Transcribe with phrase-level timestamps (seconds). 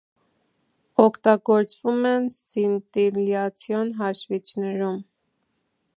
[1.03, 5.01] Օգտագործվում են սցինտիլյացիոն հաշվիչներում։